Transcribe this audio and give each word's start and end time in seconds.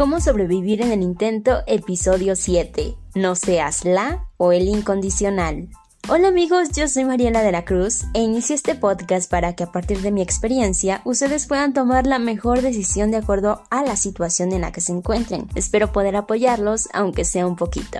Cómo 0.00 0.18
sobrevivir 0.18 0.80
en 0.80 0.92
el 0.92 1.02
intento, 1.02 1.58
episodio 1.66 2.34
7. 2.34 2.96
No 3.16 3.34
seas 3.34 3.84
la 3.84 4.28
o 4.38 4.52
el 4.52 4.66
incondicional. 4.66 5.68
Hola 6.08 6.28
amigos, 6.28 6.70
yo 6.70 6.88
soy 6.88 7.04
Mariela 7.04 7.42
de 7.42 7.52
la 7.52 7.66
Cruz 7.66 8.04
e 8.14 8.22
inicio 8.22 8.54
este 8.54 8.74
podcast 8.74 9.30
para 9.30 9.54
que 9.54 9.64
a 9.64 9.72
partir 9.72 10.00
de 10.00 10.10
mi 10.10 10.22
experiencia 10.22 11.02
ustedes 11.04 11.46
puedan 11.46 11.74
tomar 11.74 12.06
la 12.06 12.18
mejor 12.18 12.62
decisión 12.62 13.10
de 13.10 13.18
acuerdo 13.18 13.64
a 13.68 13.82
la 13.82 13.96
situación 13.96 14.54
en 14.54 14.62
la 14.62 14.72
que 14.72 14.80
se 14.80 14.92
encuentren. 14.92 15.48
Espero 15.54 15.92
poder 15.92 16.16
apoyarlos, 16.16 16.88
aunque 16.94 17.26
sea 17.26 17.46
un 17.46 17.56
poquito. 17.56 17.98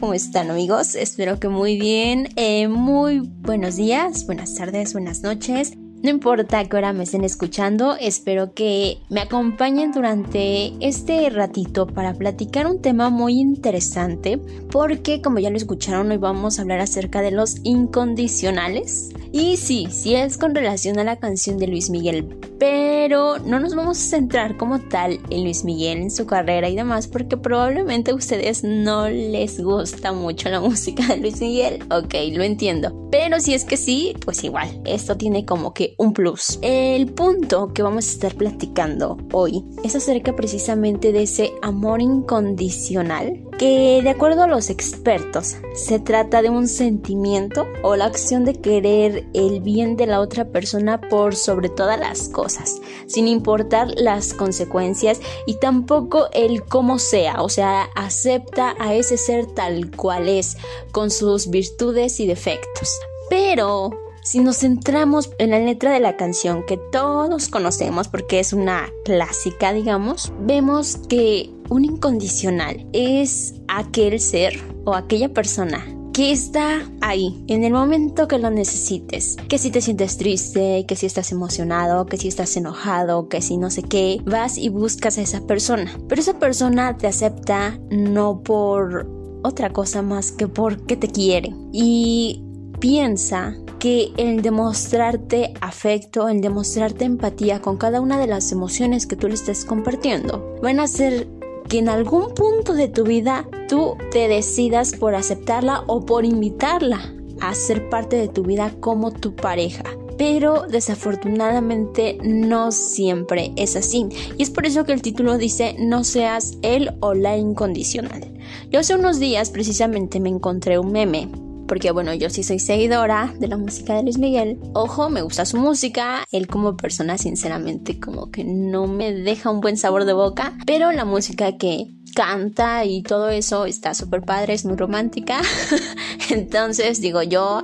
¿Cómo 0.00 0.14
están 0.14 0.50
amigos? 0.50 0.94
Espero 0.94 1.40
que 1.40 1.48
muy 1.48 1.76
bien. 1.76 2.28
Eh, 2.36 2.68
muy 2.68 3.18
buenos 3.18 3.76
días, 3.76 4.26
buenas 4.26 4.54
tardes, 4.54 4.92
buenas 4.92 5.22
noches. 5.22 5.72
No 6.00 6.10
importa 6.10 6.64
qué 6.64 6.76
hora 6.76 6.92
me 6.92 7.02
estén 7.02 7.24
escuchando, 7.24 7.96
espero 7.96 8.54
que 8.54 8.98
me 9.08 9.20
acompañen 9.20 9.90
durante 9.90 10.72
este 10.78 11.28
ratito 11.28 11.88
para 11.88 12.14
platicar 12.14 12.68
un 12.68 12.80
tema 12.80 13.10
muy 13.10 13.40
interesante, 13.40 14.38
porque 14.70 15.20
como 15.20 15.40
ya 15.40 15.50
lo 15.50 15.56
escucharon, 15.56 16.12
hoy 16.12 16.18
vamos 16.18 16.58
a 16.58 16.62
hablar 16.62 16.78
acerca 16.78 17.20
de 17.20 17.32
los 17.32 17.56
incondicionales. 17.64 19.10
Y 19.32 19.56
sí, 19.56 19.88
sí 19.90 20.14
es 20.14 20.38
con 20.38 20.54
relación 20.54 21.00
a 21.00 21.04
la 21.04 21.16
canción 21.16 21.58
de 21.58 21.66
Luis 21.66 21.90
Miguel, 21.90 22.38
pero 22.58 23.38
no 23.38 23.60
nos 23.60 23.74
vamos 23.74 23.98
a 23.98 24.16
centrar 24.16 24.56
como 24.56 24.78
tal 24.78 25.20
en 25.30 25.42
Luis 25.42 25.64
Miguel, 25.64 25.98
en 25.98 26.10
su 26.10 26.26
carrera 26.26 26.68
y 26.68 26.76
demás, 26.76 27.08
porque 27.08 27.36
probablemente 27.36 28.12
a 28.12 28.14
ustedes 28.14 28.64
no 28.64 29.08
les 29.08 29.60
gusta 29.60 30.12
mucho 30.12 30.48
la 30.48 30.60
música 30.62 31.06
de 31.08 31.18
Luis 31.18 31.40
Miguel. 31.40 31.84
Ok, 31.90 32.14
lo 32.32 32.42
entiendo. 32.42 33.08
Pero 33.10 33.40
si 33.40 33.54
es 33.54 33.64
que 33.64 33.76
sí, 33.76 34.14
pues 34.24 34.42
igual, 34.44 34.80
esto 34.84 35.16
tiene 35.16 35.44
como 35.44 35.74
que 35.74 35.87
un 35.96 36.12
plus. 36.12 36.58
El 36.62 37.12
punto 37.12 37.72
que 37.72 37.82
vamos 37.82 38.06
a 38.06 38.10
estar 38.10 38.34
platicando 38.34 39.16
hoy 39.32 39.64
es 39.84 39.96
acerca 39.96 40.36
precisamente 40.36 41.12
de 41.12 41.22
ese 41.22 41.52
amor 41.62 42.00
incondicional 42.00 43.44
que 43.58 44.00
de 44.02 44.10
acuerdo 44.10 44.44
a 44.44 44.46
los 44.46 44.70
expertos 44.70 45.56
se 45.74 45.98
trata 45.98 46.42
de 46.42 46.50
un 46.50 46.68
sentimiento 46.68 47.66
o 47.82 47.96
la 47.96 48.04
acción 48.04 48.44
de 48.44 48.54
querer 48.54 49.26
el 49.34 49.60
bien 49.60 49.96
de 49.96 50.06
la 50.06 50.20
otra 50.20 50.48
persona 50.48 51.00
por 51.00 51.34
sobre 51.34 51.68
todas 51.68 51.98
las 51.98 52.28
cosas, 52.28 52.80
sin 53.06 53.26
importar 53.26 53.88
las 53.96 54.32
consecuencias 54.32 55.20
y 55.46 55.54
tampoco 55.58 56.28
el 56.32 56.64
cómo 56.64 56.98
sea, 56.98 57.42
o 57.42 57.48
sea, 57.48 57.88
acepta 57.96 58.76
a 58.78 58.94
ese 58.94 59.16
ser 59.16 59.46
tal 59.46 59.90
cual 59.90 60.28
es, 60.28 60.56
con 60.92 61.10
sus 61.10 61.50
virtudes 61.50 62.20
y 62.20 62.26
defectos. 62.26 62.88
Pero 63.28 63.90
si 64.30 64.40
nos 64.40 64.58
centramos 64.58 65.30
en 65.38 65.52
la 65.52 65.58
letra 65.58 65.90
de 65.90 66.00
la 66.00 66.18
canción 66.18 66.62
que 66.66 66.76
todos 66.92 67.48
conocemos 67.48 68.08
porque 68.08 68.40
es 68.40 68.52
una 68.52 68.90
clásica, 69.06 69.72
digamos, 69.72 70.34
vemos 70.40 70.98
que 71.08 71.50
un 71.70 71.86
incondicional 71.86 72.86
es 72.92 73.54
aquel 73.68 74.20
ser 74.20 74.52
o 74.84 74.94
aquella 74.94 75.30
persona 75.30 75.82
que 76.12 76.30
está 76.30 76.82
ahí 77.00 77.42
en 77.46 77.64
el 77.64 77.72
momento 77.72 78.28
que 78.28 78.38
lo 78.38 78.50
necesites. 78.50 79.36
Que 79.48 79.56
si 79.56 79.70
te 79.70 79.80
sientes 79.80 80.18
triste, 80.18 80.84
que 80.86 80.96
si 80.96 81.06
estás 81.06 81.32
emocionado, 81.32 82.04
que 82.04 82.18
si 82.18 82.28
estás 82.28 82.54
enojado, 82.58 83.30
que 83.30 83.40
si 83.40 83.56
no 83.56 83.70
sé 83.70 83.82
qué, 83.82 84.20
vas 84.26 84.58
y 84.58 84.68
buscas 84.68 85.16
a 85.16 85.22
esa 85.22 85.46
persona. 85.46 85.90
Pero 86.06 86.20
esa 86.20 86.38
persona 86.38 86.98
te 86.98 87.06
acepta 87.06 87.78
no 87.90 88.42
por 88.42 89.08
otra 89.42 89.72
cosa 89.72 90.02
más 90.02 90.32
que 90.32 90.48
porque 90.48 90.98
te 90.98 91.08
quiere. 91.08 91.54
Y 91.72 92.44
piensa 92.78 93.56
que 93.78 94.12
el 94.16 94.42
demostrarte 94.42 95.54
afecto, 95.60 96.28
el 96.28 96.40
demostrarte 96.40 97.04
empatía 97.04 97.60
con 97.60 97.76
cada 97.76 98.00
una 98.00 98.18
de 98.18 98.26
las 98.26 98.50
emociones 98.52 99.06
que 99.06 99.16
tú 99.16 99.28
le 99.28 99.34
estés 99.34 99.64
compartiendo, 99.64 100.56
van 100.62 100.80
a 100.80 100.84
hacer 100.84 101.28
que 101.68 101.78
en 101.78 101.88
algún 101.88 102.34
punto 102.34 102.74
de 102.74 102.88
tu 102.88 103.04
vida 103.04 103.46
tú 103.68 103.96
te 104.10 104.26
decidas 104.28 104.92
por 104.92 105.14
aceptarla 105.14 105.84
o 105.86 106.04
por 106.04 106.24
invitarla 106.24 107.14
a 107.40 107.54
ser 107.54 107.88
parte 107.88 108.16
de 108.16 108.28
tu 108.28 108.42
vida 108.42 108.72
como 108.80 109.12
tu 109.12 109.34
pareja. 109.34 109.84
Pero 110.16 110.66
desafortunadamente 110.66 112.18
no 112.24 112.72
siempre 112.72 113.52
es 113.54 113.76
así. 113.76 114.08
Y 114.36 114.42
es 114.42 114.50
por 114.50 114.66
eso 114.66 114.84
que 114.84 114.92
el 114.92 115.02
título 115.02 115.38
dice 115.38 115.76
no 115.78 116.02
seas 116.02 116.54
el 116.62 116.96
o 117.00 117.14
la 117.14 117.36
incondicional. 117.36 118.32
Yo 118.70 118.80
hace 118.80 118.96
unos 118.96 119.20
días 119.20 119.50
precisamente 119.50 120.18
me 120.18 120.30
encontré 120.30 120.78
un 120.78 120.90
meme 120.90 121.28
porque 121.68 121.92
bueno, 121.92 122.14
yo 122.14 122.30
sí 122.30 122.42
soy 122.42 122.58
seguidora 122.58 123.32
de 123.38 123.46
la 123.46 123.56
música 123.56 123.94
de 123.94 124.02
Luis 124.02 124.18
Miguel. 124.18 124.58
Ojo, 124.74 125.10
me 125.10 125.22
gusta 125.22 125.44
su 125.44 125.58
música, 125.58 126.24
él 126.32 126.48
como 126.48 126.76
persona 126.76 127.18
sinceramente 127.18 128.00
como 128.00 128.30
que 128.30 128.42
no 128.42 128.86
me 128.86 129.12
deja 129.12 129.50
un 129.50 129.60
buen 129.60 129.76
sabor 129.76 130.04
de 130.04 130.14
boca, 130.14 130.58
pero 130.66 130.90
la 130.90 131.04
música 131.04 131.56
que 131.56 131.86
canta 132.14 132.84
y 132.84 133.02
todo 133.02 133.28
eso 133.28 133.66
está 133.66 133.94
súper 133.94 134.22
padre, 134.22 134.54
es 134.54 134.64
muy 134.64 134.76
romántica. 134.76 135.40
Entonces 136.30 137.00
digo 137.00 137.22
yo, 137.22 137.62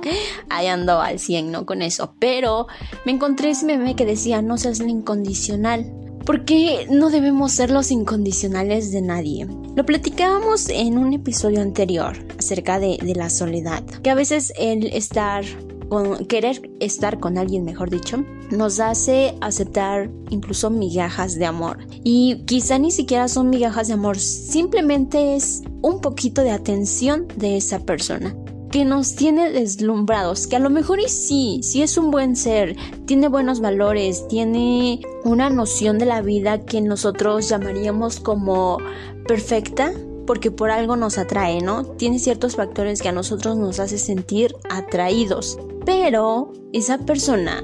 ahí 0.49 0.67
ando 0.67 1.01
al 1.01 1.19
100, 1.19 1.51
¿no? 1.51 1.65
Con 1.65 1.81
eso. 1.81 2.15
Pero 2.19 2.67
me 3.05 3.11
encontré 3.11 3.49
ese 3.49 3.65
meme 3.65 3.95
que 3.95 4.05
decía, 4.05 4.41
no 4.41 4.57
seas 4.57 4.79
incondicional. 4.79 6.04
¿Por 6.25 6.43
qué 6.43 6.87
no 6.89 7.11
debemos 7.11 7.51
ser 7.51 7.69
los 7.69 7.91
incondicionales 7.91 8.91
de 8.91 9.03
nadie? 9.03 9.47
Lo 9.75 9.85
platicábamos 9.85 10.69
en 10.69 10.97
un 10.97 11.13
episodio 11.13 11.61
anterior 11.61 12.17
acerca 12.39 12.79
de, 12.79 12.97
la 13.15 13.29
soledad, 13.29 13.83
que 14.01 14.09
a 14.09 14.15
veces 14.15 14.51
el 14.57 14.87
estar 14.87 15.45
con, 15.87 16.25
querer 16.25 16.67
estar 16.79 17.19
con 17.19 17.37
alguien, 17.37 17.63
mejor 17.63 17.91
dicho, 17.91 18.25
nos 18.49 18.79
hace 18.79 19.35
aceptar 19.39 20.09
incluso 20.31 20.71
migajas 20.71 21.35
de 21.35 21.45
amor. 21.45 21.77
Y 22.03 22.43
quizá 22.45 22.79
ni 22.79 22.89
siquiera 22.89 23.27
son 23.27 23.51
migajas 23.51 23.87
de 23.87 23.93
amor, 23.93 24.17
simplemente 24.17 25.35
es 25.35 25.61
un 25.83 26.01
poquito 26.01 26.41
de 26.41 26.49
atención 26.49 27.27
de 27.35 27.55
esa 27.55 27.81
persona 27.81 28.35
que 28.75 28.83
nos 28.83 29.15
tiene 29.15 29.51
deslumbrados, 29.51 30.47
que 30.47 30.57
a 30.57 30.59
lo 30.59 30.69
mejor 30.69 30.99
y 30.99 31.07
sí, 31.07 31.61
sí 31.63 31.81
es 31.81 31.97
un 31.97 32.11
buen 32.11 32.35
ser, 32.35 32.75
tiene 33.05 33.29
buenos 33.29 33.61
valores, 33.61 34.27
tiene 34.27 34.99
una 35.23 35.49
noción 35.49 35.97
de 35.97 36.05
la 36.05 36.21
vida 36.21 36.65
que 36.65 36.81
nosotros 36.81 37.47
llamaríamos 37.47 38.19
como 38.19 38.79
perfecta, 39.29 39.93
porque 40.27 40.51
por 40.51 40.71
algo 40.71 40.97
nos 40.97 41.17
atrae, 41.17 41.61
¿no? 41.61 41.85
Tiene 41.85 42.19
ciertos 42.19 42.57
factores 42.57 43.01
que 43.01 43.07
a 43.07 43.13
nosotros 43.13 43.55
nos 43.55 43.79
hace 43.79 43.97
sentir 43.97 44.53
atraídos, 44.69 45.57
pero 45.85 46.51
esa 46.73 46.97
persona 46.97 47.63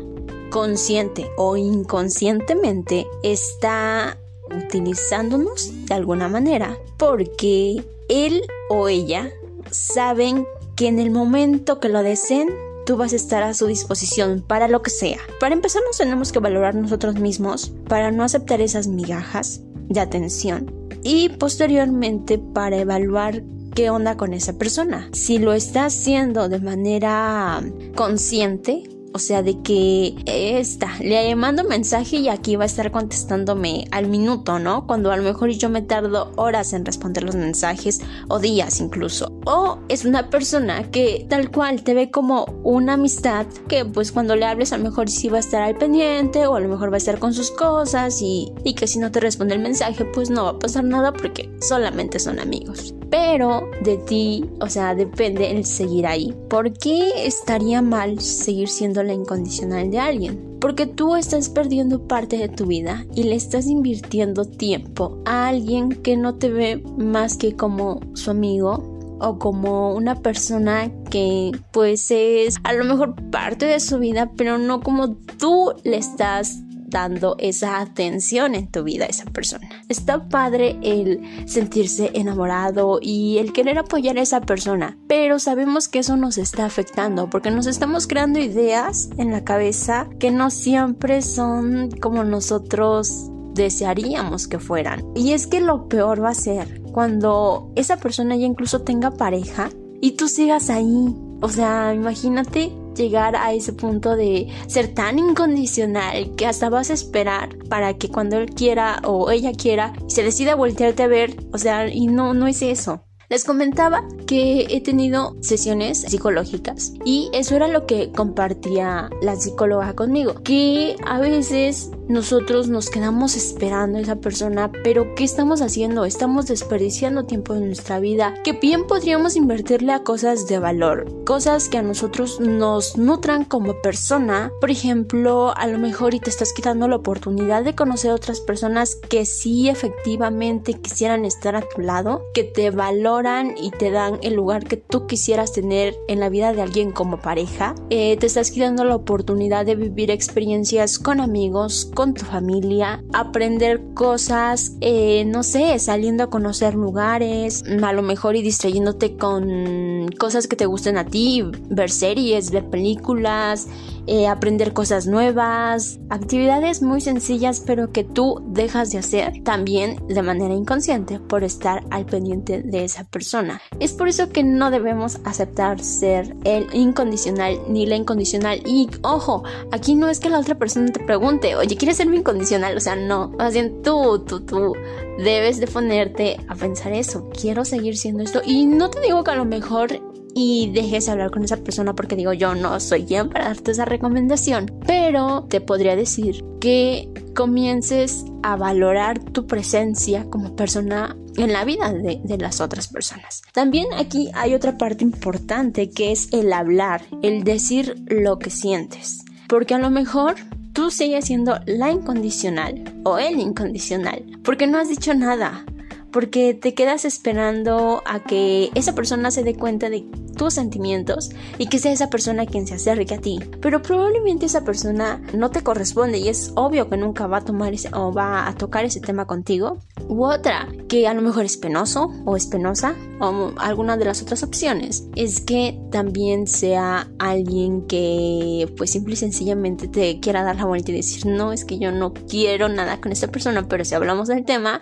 consciente 0.49 1.29
o 1.35 1.57
inconscientemente 1.57 3.05
está 3.21 4.17
utilizándonos 4.65 5.73
de 5.87 5.93
alguna 5.93 6.29
manera 6.29 6.77
porque 6.97 7.83
él 8.07 8.43
o 8.69 8.87
ella 8.87 9.29
saben 9.71 10.45
que 10.81 10.87
en 10.87 10.97
el 10.97 11.11
momento 11.11 11.79
que 11.79 11.89
lo 11.89 12.01
deseen, 12.01 12.49
tú 12.87 12.97
vas 12.97 13.13
a 13.13 13.15
estar 13.15 13.43
a 13.43 13.53
su 13.53 13.67
disposición 13.67 14.41
para 14.41 14.67
lo 14.67 14.81
que 14.81 14.89
sea. 14.89 15.19
Para 15.39 15.53
empezar 15.53 15.83
nos 15.85 15.99
tenemos 15.99 16.31
que 16.31 16.39
valorar 16.39 16.73
nosotros 16.73 17.19
mismos 17.19 17.71
para 17.87 18.09
no 18.09 18.23
aceptar 18.23 18.61
esas 18.61 18.87
migajas 18.87 19.61
de 19.89 19.99
atención 19.99 20.73
y 21.03 21.29
posteriormente 21.29 22.39
para 22.39 22.77
evaluar 22.77 23.43
qué 23.75 23.91
onda 23.91 24.17
con 24.17 24.33
esa 24.33 24.57
persona. 24.57 25.07
Si 25.13 25.37
lo 25.37 25.53
está 25.53 25.85
haciendo 25.85 26.49
de 26.49 26.59
manera 26.59 27.61
consciente, 27.93 28.81
o 29.13 29.19
sea, 29.19 29.43
de 29.43 29.61
que 29.61 30.15
esta, 30.25 30.97
le 30.99 31.35
mando 31.35 31.63
mensaje 31.63 32.17
y 32.17 32.29
aquí 32.29 32.55
va 32.55 32.63
a 32.63 32.67
estar 32.67 32.91
contestándome 32.91 33.85
al 33.91 34.07
minuto, 34.07 34.59
¿no? 34.59 34.87
Cuando 34.87 35.11
a 35.11 35.17
lo 35.17 35.23
mejor 35.23 35.49
yo 35.49 35.69
me 35.69 35.81
tardo 35.81 36.31
horas 36.37 36.73
en 36.73 36.85
responder 36.85 37.23
los 37.23 37.35
mensajes 37.35 38.01
o 38.29 38.39
días 38.39 38.79
incluso. 38.79 39.31
O 39.45 39.79
es 39.89 40.05
una 40.05 40.29
persona 40.29 40.89
que 40.91 41.25
tal 41.29 41.51
cual 41.51 41.83
te 41.83 41.93
ve 41.93 42.11
como 42.11 42.45
una 42.63 42.93
amistad 42.93 43.47
que 43.67 43.85
pues 43.85 44.11
cuando 44.11 44.35
le 44.35 44.45
hables 44.45 44.73
a 44.73 44.77
lo 44.77 44.83
mejor 44.83 45.09
sí 45.09 45.29
va 45.29 45.37
a 45.37 45.39
estar 45.41 45.61
al 45.61 45.77
pendiente 45.77 46.47
o 46.47 46.55
a 46.55 46.59
lo 46.59 46.69
mejor 46.69 46.91
va 46.91 46.95
a 46.95 46.97
estar 46.97 47.19
con 47.19 47.33
sus 47.33 47.51
cosas 47.51 48.21
y, 48.21 48.51
y 48.63 48.75
que 48.75 48.87
si 48.87 48.99
no 48.99 49.11
te 49.11 49.19
responde 49.19 49.55
el 49.55 49.61
mensaje 49.61 50.05
pues 50.05 50.29
no 50.29 50.43
va 50.43 50.49
a 50.51 50.59
pasar 50.59 50.83
nada 50.83 51.11
porque 51.11 51.49
solamente 51.59 52.19
son 52.19 52.39
amigos 52.39 52.93
pero 53.11 53.69
de 53.83 53.97
ti, 53.97 54.45
o 54.61 54.69
sea, 54.69 54.95
depende 54.95 55.51
el 55.51 55.65
seguir 55.65 56.07
ahí. 56.07 56.33
¿Por 56.49 56.71
qué 56.71 57.27
estaría 57.27 57.81
mal 57.81 58.21
seguir 58.21 58.69
siendo 58.69 59.03
la 59.03 59.13
incondicional 59.13 59.91
de 59.91 59.99
alguien? 59.99 60.57
Porque 60.61 60.85
tú 60.85 61.15
estás 61.15 61.49
perdiendo 61.49 62.07
parte 62.07 62.37
de 62.37 62.47
tu 62.47 62.67
vida 62.67 63.05
y 63.13 63.23
le 63.23 63.35
estás 63.35 63.67
invirtiendo 63.67 64.45
tiempo 64.45 65.21
a 65.25 65.49
alguien 65.49 65.89
que 65.89 66.15
no 66.15 66.35
te 66.35 66.49
ve 66.49 66.83
más 66.97 67.35
que 67.35 67.55
como 67.55 67.99
su 68.13 68.31
amigo 68.31 68.90
o 69.21 69.37
como 69.39 69.93
una 69.93 70.15
persona 70.15 70.91
que 71.09 71.51
pues 71.71 72.11
es 72.11 72.57
a 72.63 72.73
lo 72.73 72.83
mejor 72.83 73.15
parte 73.29 73.65
de 73.65 73.79
su 73.79 73.99
vida, 73.99 74.31
pero 74.35 74.57
no 74.57 74.81
como 74.81 75.15
tú 75.15 75.73
le 75.83 75.97
estás 75.97 76.61
dando 76.91 77.35
esa 77.39 77.79
atención 77.79 78.53
en 78.53 78.69
tu 78.69 78.83
vida 78.83 79.05
a 79.05 79.07
esa 79.07 79.25
persona. 79.25 79.67
Está 79.89 80.27
padre 80.27 80.77
el 80.83 81.21
sentirse 81.47 82.11
enamorado 82.13 82.99
y 83.01 83.37
el 83.39 83.53
querer 83.53 83.79
apoyar 83.79 84.17
a 84.17 84.21
esa 84.21 84.41
persona, 84.41 84.97
pero 85.07 85.39
sabemos 85.39 85.87
que 85.87 85.99
eso 85.99 86.17
nos 86.17 86.37
está 86.37 86.65
afectando 86.65 87.29
porque 87.29 87.49
nos 87.49 87.65
estamos 87.65 88.07
creando 88.07 88.39
ideas 88.39 89.09
en 89.17 89.31
la 89.31 89.43
cabeza 89.43 90.07
que 90.19 90.31
no 90.31 90.49
siempre 90.49 91.21
son 91.21 91.89
como 91.99 92.23
nosotros 92.23 93.31
desearíamos 93.53 94.47
que 94.47 94.59
fueran. 94.59 95.03
Y 95.15 95.33
es 95.33 95.47
que 95.47 95.61
lo 95.61 95.87
peor 95.87 96.23
va 96.23 96.29
a 96.29 96.35
ser 96.35 96.80
cuando 96.91 97.71
esa 97.75 97.97
persona 97.97 98.35
ya 98.35 98.45
incluso 98.45 98.81
tenga 98.81 99.11
pareja 99.11 99.69
y 100.01 100.11
tú 100.11 100.27
sigas 100.27 100.69
ahí. 100.69 101.15
O 101.41 101.49
sea, 101.49 101.93
imagínate 101.93 102.71
llegar 102.95 103.35
a 103.35 103.53
ese 103.53 103.73
punto 103.73 104.15
de 104.15 104.47
ser 104.67 104.93
tan 104.93 105.17
incondicional 105.17 106.35
que 106.35 106.45
hasta 106.45 106.69
vas 106.69 106.89
a 106.89 106.93
esperar 106.93 107.57
para 107.69 107.93
que 107.95 108.09
cuando 108.09 108.37
él 108.37 108.51
quiera 108.51 109.01
o 109.05 109.31
ella 109.31 109.53
quiera 109.53 109.93
se 110.07 110.23
decida 110.23 110.55
voltearte 110.55 111.03
a 111.03 111.07
ver, 111.07 111.35
o 111.53 111.57
sea, 111.57 111.87
y 111.87 112.07
no 112.07 112.33
no 112.33 112.47
es 112.47 112.61
eso. 112.61 113.03
Les 113.31 113.45
comentaba 113.45 114.03
que 114.27 114.67
he 114.69 114.81
tenido 114.81 115.37
sesiones 115.39 115.99
psicológicas 116.01 116.91
y 117.05 117.29
eso 117.31 117.55
era 117.55 117.69
lo 117.69 117.85
que 117.85 118.11
compartía 118.11 119.09
la 119.21 119.37
psicóloga 119.37 119.93
conmigo, 119.93 120.35
que 120.43 120.97
a 121.05 121.17
veces 121.17 121.91
nosotros 122.11 122.67
nos 122.67 122.89
quedamos 122.89 123.37
esperando 123.37 123.97
a 123.97 124.01
esa 124.01 124.17
persona, 124.17 124.69
pero 124.83 125.15
¿qué 125.15 125.23
estamos 125.23 125.61
haciendo? 125.61 126.03
Estamos 126.03 126.45
desperdiciando 126.45 127.25
tiempo 127.25 127.53
de 127.53 127.61
nuestra 127.61 127.99
vida 127.99 128.33
que 128.43 128.51
bien 128.51 128.85
podríamos 128.85 129.37
invertirle 129.37 129.93
a 129.93 130.03
cosas 130.03 130.47
de 130.47 130.59
valor, 130.59 131.23
cosas 131.25 131.69
que 131.69 131.77
a 131.77 131.81
nosotros 131.81 132.39
nos 132.41 132.97
nutran 132.97 133.45
como 133.45 133.81
persona. 133.81 134.51
Por 134.59 134.71
ejemplo, 134.71 135.53
a 135.55 135.67
lo 135.67 135.79
mejor 135.79 136.13
y 136.13 136.19
te 136.19 136.29
estás 136.29 136.51
quitando 136.53 136.87
la 136.89 136.97
oportunidad 136.97 137.63
de 137.63 137.75
conocer 137.75 138.11
otras 138.11 138.41
personas 138.41 138.95
que 138.95 139.25
sí 139.25 139.69
efectivamente 139.69 140.73
quisieran 140.73 141.23
estar 141.23 141.55
a 141.55 141.61
tu 141.61 141.81
lado, 141.81 142.25
que 142.33 142.43
te 142.43 142.71
valoran 142.71 143.55
y 143.57 143.71
te 143.71 143.89
dan 143.89 144.19
el 144.21 144.33
lugar 144.33 144.65
que 144.65 144.75
tú 144.75 145.07
quisieras 145.07 145.53
tener 145.53 145.95
en 146.09 146.19
la 146.19 146.27
vida 146.27 146.51
de 146.51 146.61
alguien 146.61 146.91
como 146.91 147.21
pareja. 147.21 147.73
Eh, 147.89 148.17
te 148.17 148.25
estás 148.25 148.51
quitando 148.51 148.83
la 148.83 148.95
oportunidad 148.95 149.65
de 149.65 149.75
vivir 149.75 150.11
experiencias 150.11 150.99
con 150.99 151.21
amigos, 151.21 151.89
con 151.93 152.00
tu 152.13 152.25
familia, 152.25 153.03
aprender 153.13 153.81
cosas, 153.93 154.75
eh, 154.81 155.23
no 155.25 155.43
sé, 155.43 155.77
saliendo 155.79 156.23
a 156.23 156.29
conocer 156.29 156.73
lugares, 156.73 157.63
a 157.83 157.93
lo 157.93 158.01
mejor 158.01 158.35
y 158.35 158.41
distrayéndote 158.41 159.15
con 159.17 160.09
cosas 160.19 160.47
que 160.47 160.55
te 160.55 160.65
gusten 160.65 160.97
a 160.97 161.05
ti, 161.05 161.43
ver 161.69 161.91
series, 161.91 162.51
ver 162.51 162.65
películas, 162.69 163.67
eh, 164.07 164.27
aprender 164.27 164.73
cosas 164.73 165.07
nuevas, 165.07 165.99
actividades 166.09 166.81
muy 166.81 167.01
sencillas 167.01 167.61
pero 167.65 167.91
que 167.91 168.03
tú 168.03 168.41
dejas 168.47 168.91
de 168.91 168.99
hacer 168.99 169.43
también 169.43 169.97
de 170.07 170.21
manera 170.21 170.53
inconsciente 170.53 171.19
por 171.19 171.43
estar 171.43 171.83
al 171.89 172.05
pendiente 172.05 172.61
de 172.63 172.83
esa 172.83 173.03
persona. 173.05 173.61
Es 173.79 173.93
por 173.93 174.07
eso 174.07 174.29
que 174.29 174.43
no 174.43 174.71
debemos 174.71 175.19
aceptar 175.23 175.79
ser 175.83 176.35
el 176.43 176.67
incondicional 176.73 177.59
ni 177.67 177.85
la 177.85 177.95
incondicional. 177.95 178.61
Y 178.65 178.89
ojo, 179.03 179.43
aquí 179.71 179.95
no 179.95 180.09
es 180.09 180.19
que 180.19 180.29
la 180.29 180.39
otra 180.39 180.55
persona 180.55 180.91
te 180.91 180.99
pregunte, 180.99 181.55
oye, 181.55 181.75
¿quieres 181.77 181.97
ser 181.97 182.07
mi 182.07 182.17
incondicional? 182.17 182.75
O 182.77 182.79
sea, 182.79 182.95
no, 182.95 183.29
más 183.37 183.53
bien 183.53 183.81
tú, 183.81 184.19
tú, 184.25 184.41
tú 184.41 184.73
debes 185.17 185.59
de 185.59 185.67
ponerte 185.67 186.37
a 186.47 186.55
pensar 186.55 186.93
eso. 186.93 187.29
Quiero 187.29 187.65
seguir 187.65 187.97
siendo 187.97 188.23
esto. 188.23 188.41
Y 188.45 188.65
no 188.65 188.89
te 188.89 188.99
digo 189.01 189.23
que 189.23 189.31
a 189.31 189.35
lo 189.35 189.45
mejor 189.45 190.10
y 190.33 190.71
dejes 190.71 191.05
de 191.05 191.11
hablar 191.11 191.31
con 191.31 191.43
esa 191.43 191.57
persona 191.57 191.93
porque 191.93 192.15
digo 192.15 192.33
yo 192.33 192.55
no 192.55 192.79
soy 192.79 193.05
quien 193.05 193.29
para 193.29 193.45
darte 193.45 193.71
esa 193.71 193.85
recomendación, 193.85 194.71
pero 194.85 195.45
te 195.49 195.61
podría 195.61 195.95
decir 195.95 196.43
que 196.59 197.09
comiences 197.35 198.25
a 198.43 198.55
valorar 198.55 199.19
tu 199.19 199.47
presencia 199.47 200.25
como 200.29 200.55
persona 200.55 201.15
en 201.37 201.53
la 201.53 201.63
vida 201.63 201.93
de, 201.93 202.19
de, 202.23 202.37
las 202.37 202.59
otras 202.59 202.87
personas. 202.87 203.41
También 203.53 203.87
aquí 203.95 204.29
hay 204.33 204.53
otra 204.53 204.77
parte 204.77 205.03
importante 205.03 205.89
que 205.89 206.11
es 206.11 206.31
el 206.33 206.51
hablar, 206.51 207.03
el 207.21 207.43
decir 207.43 207.95
lo 208.07 208.37
que 208.37 208.49
sientes, 208.49 209.23
porque 209.47 209.75
a 209.75 209.79
lo 209.79 209.89
mejor 209.89 210.35
tú 210.73 210.91
sigues 210.91 211.25
siendo 211.25 211.59
la 211.65 211.91
incondicional 211.91 212.83
o 213.03 213.17
el 213.17 213.39
incondicional, 213.39 214.23
porque 214.43 214.67
no 214.67 214.77
has 214.77 214.89
dicho 214.89 215.13
nada, 215.13 215.65
porque 216.11 216.53
te 216.53 216.73
quedas 216.73 217.05
esperando 217.05 218.03
a 218.05 218.21
que 218.23 218.69
esa 218.75 218.93
persona 218.93 219.31
se 219.31 219.43
dé 219.43 219.55
cuenta 219.55 219.89
de 219.89 220.05
tus 220.35 220.53
sentimientos 220.53 221.31
y 221.57 221.67
que 221.67 221.79
sea 221.79 221.91
esa 221.91 222.09
persona 222.09 222.45
quien 222.45 222.67
se 222.67 222.75
acerque 222.75 223.15
a 223.15 223.21
ti. 223.21 223.39
Pero 223.61 223.81
probablemente 223.81 224.45
esa 224.45 224.63
persona 224.63 225.21
no 225.33 225.51
te 225.51 225.63
corresponde 225.63 226.19
y 226.19 226.29
es 226.29 226.51
obvio 226.55 226.89
que 226.89 226.97
nunca 226.97 227.27
va 227.27 227.37
a 227.37 227.45
tomar 227.45 227.73
ese, 227.73 227.89
o 227.93 228.13
va 228.13 228.47
a 228.47 228.55
tocar 228.55 228.85
ese 228.85 228.99
tema 228.99 229.25
contigo. 229.25 229.79
U 230.07 230.25
otra, 230.25 230.67
que 230.87 231.07
a 231.07 231.13
lo 231.13 231.21
mejor 231.21 231.45
es 231.45 231.57
penoso 231.57 232.11
o 232.25 232.35
es 232.35 232.47
penosa 232.47 232.95
o 233.19 233.51
alguna 233.57 233.97
de 233.97 234.05
las 234.05 234.21
otras 234.21 234.43
opciones, 234.43 235.07
es 235.15 235.41
que 235.41 235.79
también 235.91 236.47
sea 236.47 237.09
alguien 237.19 237.87
que 237.87 238.71
pues 238.77 238.91
simple 238.91 239.13
y 239.13 239.17
sencillamente 239.17 239.87
te 239.87 240.19
quiera 240.19 240.43
dar 240.43 240.57
la 240.57 240.65
vuelta 240.65 240.91
y 240.91 240.95
decir, 240.95 241.25
no, 241.25 241.53
es 241.53 241.65
que 241.65 241.79
yo 241.79 241.91
no 241.91 242.13
quiero 242.13 242.67
nada 242.69 242.99
con 242.99 243.11
esta 243.11 243.27
persona, 243.27 243.67
pero 243.67 243.85
si 243.85 243.95
hablamos 243.95 244.27
del 244.27 244.45
tema, 244.45 244.81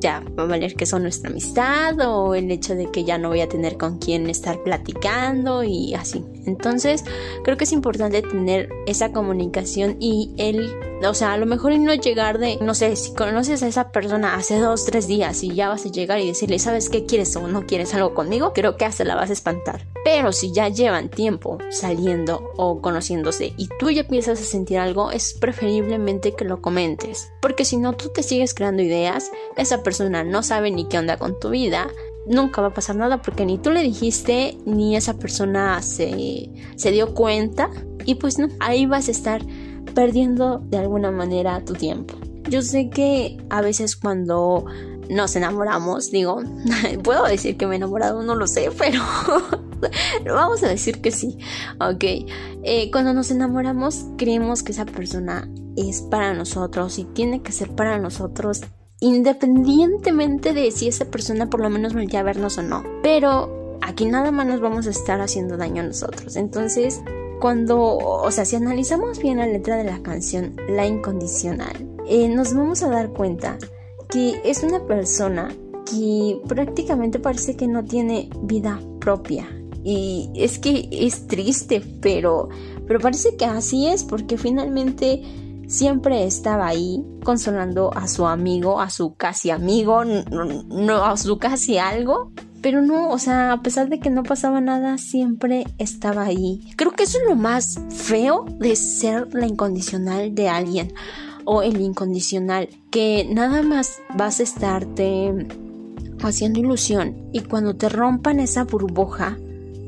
ya 0.00 0.22
va 0.38 0.44
a 0.44 0.46
valer 0.46 0.74
que 0.74 0.86
son 0.86 1.02
nuestra 1.02 1.30
amistad 1.30 1.98
o 2.00 2.34
el 2.34 2.50
hecho 2.50 2.74
de 2.74 2.90
que 2.90 3.04
ya 3.04 3.18
no 3.18 3.28
voy 3.28 3.40
a 3.40 3.48
tener 3.48 3.76
con 3.76 3.98
quién 3.98 4.28
estar 4.28 4.62
platicando 4.62 5.62
y 5.62 5.94
así. 5.94 6.24
Entonces, 6.46 7.04
creo 7.44 7.56
que 7.56 7.64
es 7.64 7.72
importante 7.72 8.22
tener 8.22 8.68
esa 8.86 9.12
comunicación 9.12 9.96
y 10.00 10.32
el 10.38 10.70
o 11.08 11.14
sea, 11.14 11.32
a 11.32 11.38
lo 11.38 11.46
mejor 11.46 11.72
y 11.72 11.78
no 11.78 11.94
llegar 11.94 12.38
de, 12.38 12.58
no 12.60 12.74
sé, 12.74 12.94
si 12.96 13.14
conoces 13.14 13.62
a 13.62 13.68
esa 13.68 13.90
persona 13.90 14.34
hace 14.34 14.58
dos, 14.58 14.84
tres 14.84 15.06
días 15.06 15.42
y 15.42 15.54
ya 15.54 15.68
vas 15.68 15.86
a 15.86 15.90
llegar 15.90 16.20
y 16.20 16.26
decirle, 16.26 16.58
¿sabes 16.58 16.90
qué 16.90 17.06
quieres 17.06 17.34
o 17.36 17.48
no 17.48 17.66
quieres 17.66 17.94
algo 17.94 18.14
conmigo? 18.14 18.52
Creo 18.52 18.76
que 18.76 18.84
hasta 18.84 19.04
la 19.04 19.14
vas 19.14 19.30
a 19.30 19.34
espantar. 19.34 19.86
Pero 20.04 20.32
si 20.32 20.52
ya 20.52 20.68
llevan 20.68 21.08
tiempo 21.08 21.58
saliendo 21.70 22.52
o 22.56 22.80
conociéndose 22.80 23.54
y 23.56 23.68
tú 23.78 23.90
ya 23.90 24.02
empiezas 24.02 24.40
a 24.40 24.44
sentir 24.44 24.78
algo, 24.78 25.10
es 25.10 25.34
preferiblemente 25.34 26.34
que 26.34 26.44
lo 26.44 26.60
comentes. 26.60 27.32
Porque 27.40 27.64
si 27.64 27.76
no, 27.76 27.94
tú 27.94 28.10
te 28.10 28.22
sigues 28.22 28.54
creando 28.54 28.82
ideas, 28.82 29.30
esa 29.56 29.82
persona 29.82 30.24
no 30.24 30.42
sabe 30.42 30.70
ni 30.70 30.86
qué 30.86 30.98
onda 30.98 31.16
con 31.16 31.38
tu 31.38 31.50
vida 31.50 31.88
nunca 32.26 32.60
va 32.60 32.68
a 32.68 32.74
pasar 32.74 32.96
nada 32.96 33.22
porque 33.22 33.46
ni 33.46 33.58
tú 33.58 33.70
le 33.70 33.82
dijiste 33.82 34.58
ni 34.66 34.96
esa 34.96 35.14
persona 35.14 35.80
se, 35.82 36.50
se 36.76 36.90
dio 36.90 37.14
cuenta 37.14 37.70
y 38.04 38.16
pues 38.16 38.38
no, 38.38 38.48
ahí 38.60 38.86
vas 38.86 39.08
a 39.08 39.10
estar 39.10 39.42
perdiendo 39.94 40.58
de 40.58 40.78
alguna 40.78 41.10
manera 41.10 41.64
tu 41.64 41.74
tiempo. 41.74 42.14
Yo 42.48 42.62
sé 42.62 42.90
que 42.90 43.38
a 43.50 43.60
veces 43.60 43.96
cuando 43.96 44.64
nos 45.08 45.34
enamoramos, 45.36 46.10
digo, 46.10 46.42
puedo 47.02 47.24
decir 47.24 47.56
que 47.56 47.66
me 47.66 47.74
he 47.74 47.76
enamorado, 47.76 48.22
no 48.22 48.34
lo 48.34 48.46
sé, 48.46 48.70
pero 48.78 49.02
vamos 50.24 50.62
a 50.62 50.68
decir 50.68 51.00
que 51.00 51.10
sí, 51.10 51.38
ok. 51.80 52.04
Eh, 52.62 52.90
cuando 52.90 53.12
nos 53.12 53.30
enamoramos 53.30 54.06
creemos 54.16 54.62
que 54.62 54.72
esa 54.72 54.86
persona 54.86 55.48
es 55.76 56.02
para 56.02 56.34
nosotros 56.34 56.98
y 56.98 57.04
tiene 57.04 57.42
que 57.42 57.52
ser 57.52 57.70
para 57.70 57.98
nosotros 57.98 58.62
independientemente 59.00 60.52
de 60.52 60.70
si 60.70 60.88
esa 60.88 61.06
persona 61.06 61.48
por 61.48 61.60
lo 61.60 61.70
menos 61.70 61.94
voltea 61.94 62.20
a 62.20 62.24
vernos 62.24 62.58
o 62.58 62.62
no. 62.62 62.84
Pero 63.02 63.78
aquí 63.80 64.04
nada 64.04 64.30
más 64.30 64.46
nos 64.46 64.60
vamos 64.60 64.86
a 64.86 64.90
estar 64.90 65.20
haciendo 65.20 65.56
daño 65.56 65.82
a 65.82 65.86
nosotros. 65.86 66.36
Entonces, 66.36 67.00
cuando, 67.40 67.96
o 67.96 68.30
sea, 68.30 68.44
si 68.44 68.56
analizamos 68.56 69.18
bien 69.18 69.38
la 69.38 69.46
letra 69.46 69.76
de 69.76 69.84
la 69.84 70.02
canción 70.02 70.54
La 70.68 70.86
Incondicional, 70.86 71.88
eh, 72.06 72.28
nos 72.28 72.54
vamos 72.54 72.82
a 72.82 72.90
dar 72.90 73.10
cuenta 73.10 73.58
que 74.08 74.40
es 74.44 74.62
una 74.62 74.86
persona 74.86 75.52
que 75.90 76.40
prácticamente 76.46 77.18
parece 77.18 77.56
que 77.56 77.66
no 77.66 77.84
tiene 77.84 78.28
vida 78.42 78.80
propia. 79.00 79.48
Y 79.82 80.30
es 80.34 80.58
que 80.58 80.88
es 80.92 81.26
triste, 81.26 81.82
pero, 82.02 82.50
pero 82.86 83.00
parece 83.00 83.36
que 83.36 83.46
así 83.46 83.86
es, 83.86 84.04
porque 84.04 84.36
finalmente 84.36 85.22
siempre 85.66 86.24
estaba 86.24 86.66
ahí 86.66 87.02
consolando 87.24 87.96
a 87.96 88.08
su 88.08 88.26
amigo, 88.26 88.80
a 88.80 88.90
su 88.90 89.14
casi 89.14 89.50
amigo, 89.50 90.04
no, 90.04 91.04
a 91.04 91.16
su 91.16 91.38
casi 91.38 91.78
algo. 91.78 92.32
Pero 92.62 92.82
no, 92.82 93.10
o 93.10 93.18
sea, 93.18 93.52
a 93.52 93.62
pesar 93.62 93.88
de 93.88 94.00
que 94.00 94.10
no 94.10 94.22
pasaba 94.22 94.60
nada, 94.60 94.98
siempre 94.98 95.64
estaba 95.78 96.24
ahí. 96.24 96.60
Creo 96.76 96.92
que 96.92 97.04
eso 97.04 97.18
es 97.18 97.28
lo 97.28 97.36
más 97.36 97.80
feo 97.90 98.44
de 98.58 98.76
ser 98.76 99.34
la 99.34 99.46
incondicional 99.46 100.34
de 100.34 100.48
alguien 100.48 100.92
o 101.44 101.62
el 101.62 101.80
incondicional, 101.80 102.68
que 102.90 103.26
nada 103.30 103.62
más 103.62 104.00
vas 104.14 104.40
a 104.40 104.42
estarte 104.42 105.46
haciendo 106.22 106.60
ilusión 106.60 107.16
y 107.32 107.40
cuando 107.40 107.74
te 107.76 107.88
rompan 107.88 108.40
esa 108.40 108.64
burbuja, 108.64 109.38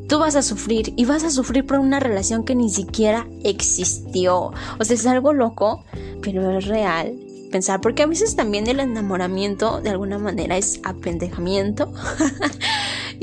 tú 0.09 0.19
vas 0.19 0.35
a 0.35 0.43
sufrir 0.43 0.95
y 0.97 1.05
vas 1.05 1.25
a 1.25 1.31
sufrir 1.31 1.67
por 1.67 1.79
una 1.79 2.01
relación 2.01 2.45
que 2.45 2.55
ni 2.55 2.71
siquiera 2.71 3.27
existió. 3.45 4.53
O 4.79 4.85
sea, 4.85 4.95
es 4.95 5.07
algo 5.07 5.35
loco, 5.35 5.85
pero 6.23 6.57
es 6.57 6.67
real 6.67 7.17
pensar, 7.53 7.81
porque 7.81 8.03
a 8.03 8.07
veces 8.07 8.35
también 8.35 8.67
el 8.67 8.81
enamoramiento 8.81 9.81
de 9.81 9.91
alguna 9.91 10.19
manera 10.19 10.57
es 10.57 10.81
apendejamiento. 10.83 11.93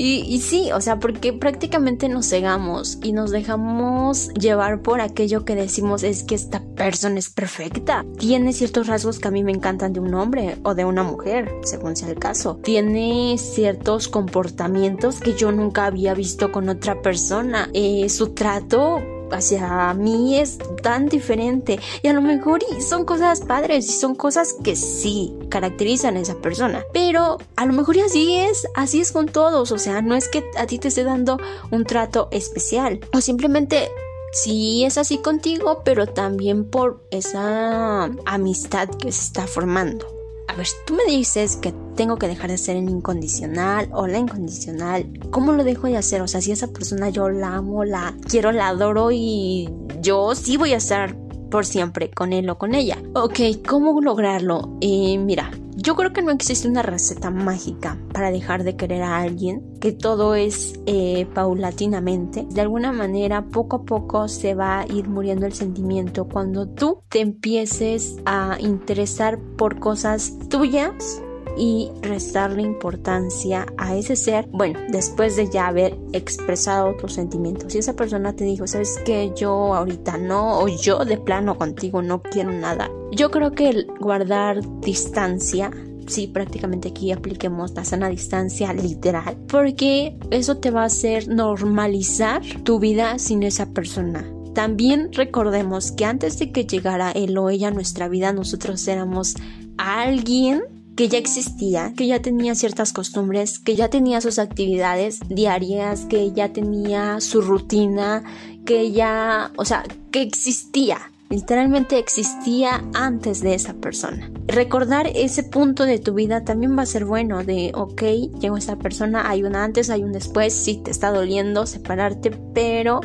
Y, 0.02 0.40
sí, 0.40 0.72
o 0.72 0.80
sea, 0.80 0.98
porque 0.98 1.34
prácticamente 1.34 2.08
nos 2.08 2.30
cegamos 2.30 2.98
y 3.02 3.12
nos 3.12 3.30
dejamos 3.32 4.30
llevar 4.32 4.80
por 4.80 5.02
aquello 5.02 5.44
que 5.44 5.54
decimos 5.54 6.04
es 6.04 6.22
que 6.22 6.34
esta 6.34 6.62
persona 6.74 7.18
es 7.18 7.28
perfecta. 7.28 8.06
Tiene 8.16 8.54
ciertos 8.54 8.86
rasgos 8.86 9.18
que 9.18 9.28
a 9.28 9.30
mí 9.30 9.44
me 9.44 9.52
encantan 9.52 9.92
de 9.92 10.00
un 10.00 10.14
hombre 10.14 10.56
o 10.62 10.74
de 10.74 10.86
una 10.86 11.02
mujer, 11.02 11.52
según 11.64 11.96
sea 11.96 12.08
el 12.08 12.18
caso. 12.18 12.58
Tiene 12.62 13.36
ciertos 13.36 14.08
comportamientos 14.08 15.20
que 15.20 15.34
yo 15.34 15.52
nunca 15.52 15.84
había 15.84 16.14
visto 16.14 16.50
con 16.50 16.70
otra 16.70 17.02
persona. 17.02 17.68
Eh, 17.74 18.08
su 18.08 18.28
trato 18.28 19.02
hacia 19.32 19.94
mí 19.94 20.38
es 20.38 20.58
tan 20.82 21.06
diferente. 21.06 21.78
Y 22.02 22.08
a 22.08 22.12
lo 22.12 22.22
mejor 22.22 22.60
son 22.80 23.04
cosas 23.04 23.40
padres 23.40 23.88
y 23.88 23.92
son 23.92 24.14
cosas 24.14 24.54
que 24.64 24.76
sí 24.76 25.34
caracterizan 25.48 26.16
a 26.16 26.20
esa 26.20 26.36
persona. 26.36 26.84
Pero 26.92 27.38
a 27.56 27.66
lo 27.66 27.72
mejor 27.72 27.96
y 27.96 28.00
así 28.00 28.36
es 28.36 28.66
así 28.74 29.00
es 29.00 29.12
con 29.12 29.26
todos. 29.26 29.72
O 29.72 29.78
sea 29.78 30.02
no 30.02 30.14
es 30.14 30.28
que 30.28 30.44
a 30.56 30.66
ti 30.66 30.78
te 30.78 30.88
esté 30.88 31.04
dando 31.04 31.38
un 31.70 31.84
trato 31.84 32.28
especial. 32.30 33.00
O 33.12 33.20
simplemente 33.20 33.90
sí 34.32 34.84
es 34.84 34.96
así 34.96 35.18
contigo 35.18 35.82
pero 35.84 36.06
también 36.06 36.64
por 36.64 37.04
esa 37.10 38.04
amistad 38.26 38.88
que 38.88 39.12
se 39.12 39.22
está 39.22 39.46
formando. 39.46 40.06
A 40.48 40.54
ver, 40.54 40.66
tú 40.84 40.94
me 40.94 41.04
dices 41.04 41.56
que 41.56 41.72
tengo 41.94 42.16
que 42.16 42.28
dejar 42.28 42.50
de 42.50 42.58
ser 42.58 42.76
el 42.76 42.88
incondicional 42.88 43.88
o 43.92 44.06
la 44.06 44.18
incondicional. 44.18 45.06
¿Cómo 45.30 45.52
lo 45.52 45.64
dejo 45.64 45.86
de 45.86 45.96
hacer? 45.96 46.22
O 46.22 46.28
sea, 46.28 46.40
si 46.40 46.52
esa 46.52 46.68
persona 46.68 47.10
yo 47.10 47.28
la 47.28 47.56
amo, 47.56 47.84
la 47.84 48.14
quiero, 48.28 48.52
la 48.52 48.68
adoro 48.68 49.10
y 49.12 49.68
yo 50.00 50.34
sí 50.34 50.56
voy 50.56 50.72
a 50.72 50.78
estar 50.78 51.16
por 51.50 51.66
siempre 51.66 52.10
con 52.10 52.32
él 52.32 52.48
o 52.48 52.58
con 52.58 52.74
ella. 52.74 52.96
Ok, 53.14 53.40
¿cómo 53.68 54.00
lograrlo? 54.00 54.76
Eh, 54.80 55.18
mira, 55.18 55.50
yo 55.76 55.96
creo 55.96 56.12
que 56.12 56.22
no 56.22 56.30
existe 56.30 56.68
una 56.68 56.82
receta 56.82 57.30
mágica 57.30 57.98
para 58.12 58.30
dejar 58.30 58.64
de 58.64 58.76
querer 58.76 59.02
a 59.02 59.18
alguien, 59.18 59.62
que 59.80 59.92
todo 59.92 60.34
es 60.34 60.78
eh, 60.86 61.26
paulatinamente. 61.34 62.46
De 62.50 62.60
alguna 62.60 62.92
manera, 62.92 63.46
poco 63.46 63.76
a 63.76 63.82
poco 63.84 64.28
se 64.28 64.54
va 64.54 64.80
a 64.80 64.86
ir 64.86 65.08
muriendo 65.08 65.46
el 65.46 65.52
sentimiento 65.52 66.28
cuando 66.28 66.68
tú 66.68 67.02
te 67.08 67.20
empieces 67.20 68.18
a 68.26 68.56
interesar 68.60 69.38
por 69.56 69.78
cosas 69.80 70.38
tuyas 70.48 71.22
y 71.56 71.90
restarle 72.02 72.62
importancia 72.62 73.66
a 73.76 73.96
ese 73.96 74.16
ser, 74.16 74.48
bueno, 74.52 74.78
después 74.90 75.36
de 75.36 75.48
ya 75.50 75.68
haber 75.68 75.96
expresado 76.12 76.94
tus 76.96 77.14
sentimientos. 77.14 77.72
Si 77.72 77.78
esa 77.78 77.94
persona 77.94 78.34
te 78.34 78.44
dijo, 78.44 78.66
sabes 78.66 78.98
que 79.04 79.32
yo 79.36 79.74
ahorita 79.74 80.18
no, 80.18 80.58
o 80.58 80.68
yo 80.68 81.04
de 81.04 81.18
plano 81.18 81.56
contigo 81.56 82.02
no 82.02 82.22
quiero 82.22 82.52
nada. 82.52 82.90
Yo 83.12 83.30
creo 83.30 83.52
que 83.52 83.68
el 83.68 83.86
guardar 83.98 84.60
distancia 84.80 85.70
sí, 86.10 86.26
prácticamente 86.26 86.88
aquí 86.88 87.12
apliquemos 87.12 87.72
la 87.74 87.84
sana 87.84 88.08
distancia 88.08 88.72
literal, 88.72 89.36
porque 89.48 90.18
eso 90.30 90.58
te 90.58 90.70
va 90.70 90.82
a 90.82 90.86
hacer 90.86 91.28
normalizar 91.28 92.42
tu 92.64 92.78
vida 92.80 93.18
sin 93.18 93.42
esa 93.42 93.66
persona. 93.72 94.26
También 94.54 95.12
recordemos 95.12 95.92
que 95.92 96.04
antes 96.04 96.38
de 96.38 96.50
que 96.50 96.66
llegara 96.66 97.12
él 97.12 97.38
o 97.38 97.50
ella 97.50 97.68
a 97.68 97.70
nuestra 97.70 98.08
vida, 98.08 98.32
nosotros 98.32 98.86
éramos 98.88 99.36
alguien 99.78 100.62
que 101.00 101.08
ya 101.08 101.16
existía, 101.16 101.94
que 101.96 102.06
ya 102.06 102.20
tenía 102.20 102.54
ciertas 102.54 102.92
costumbres, 102.92 103.58
que 103.58 103.74
ya 103.74 103.88
tenía 103.88 104.20
sus 104.20 104.38
actividades 104.38 105.20
diarias, 105.30 106.04
que 106.04 106.30
ya 106.32 106.52
tenía 106.52 107.22
su 107.22 107.40
rutina, 107.40 108.22
que 108.66 108.92
ya, 108.92 109.50
o 109.56 109.64
sea, 109.64 109.82
que 110.12 110.20
existía. 110.20 111.10
Literalmente 111.30 111.98
existía 111.98 112.84
antes 112.92 113.40
de 113.40 113.54
esa 113.54 113.72
persona. 113.72 114.30
Recordar 114.46 115.06
ese 115.14 115.42
punto 115.42 115.86
de 115.86 115.98
tu 115.98 116.12
vida 116.12 116.44
también 116.44 116.76
va 116.76 116.82
a 116.82 116.86
ser 116.86 117.06
bueno 117.06 117.44
de, 117.44 117.72
ok, 117.74 118.02
llegó 118.38 118.58
esta 118.58 118.76
persona, 118.76 119.30
hay 119.30 119.42
un 119.42 119.56
antes, 119.56 119.88
hay 119.88 120.02
un 120.02 120.12
después, 120.12 120.52
sí 120.52 120.82
te 120.84 120.90
está 120.90 121.12
doliendo 121.12 121.64
separarte, 121.64 122.32
pero 122.52 123.00